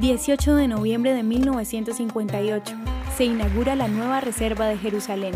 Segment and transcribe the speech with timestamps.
[0.00, 2.74] 18 de noviembre de 1958.
[3.16, 5.32] Se inaugura la nueva Reserva de Jerusalén.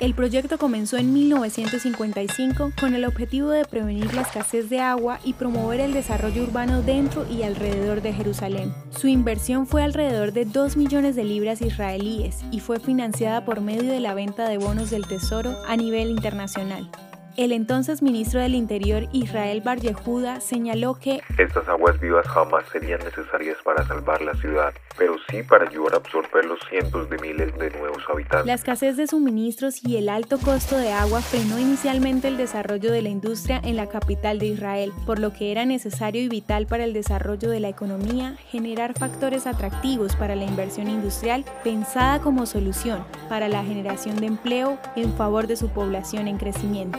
[0.00, 5.34] El proyecto comenzó en 1955 con el objetivo de prevenir la escasez de agua y
[5.34, 8.74] promover el desarrollo urbano dentro y alrededor de Jerusalén.
[8.90, 13.92] Su inversión fue alrededor de 2 millones de libras israelíes y fue financiada por medio
[13.92, 16.90] de la venta de bonos del Tesoro a nivel internacional.
[17.36, 23.00] El entonces ministro del Interior Israel Bar Yehuda señaló que estas aguas vivas jamás serían
[23.00, 27.56] necesarias para salvar la ciudad, pero sí para ayudar a absorber los cientos de miles
[27.56, 28.46] de nuevos habitantes.
[28.46, 33.02] La escasez de suministros y el alto costo de agua frenó inicialmente el desarrollo de
[33.02, 36.84] la industria en la capital de Israel, por lo que era necesario y vital para
[36.84, 43.04] el desarrollo de la economía generar factores atractivos para la inversión industrial pensada como solución
[43.28, 46.98] para la generación de empleo en favor de su población en crecimiento.